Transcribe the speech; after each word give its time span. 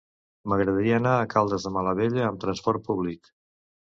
M'agradaria 0.51 0.95
anar 1.01 1.11
a 1.17 1.27
Caldes 1.33 1.65
de 1.67 1.71
Malavella 1.75 2.23
amb 2.29 2.41
trasport 2.47 2.83
públic. 2.89 3.31